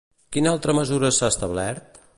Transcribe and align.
Quina 0.35 0.53
altra 0.53 0.75
mesura 0.79 1.13
s'ha 1.19 1.31
establert? 1.35 2.05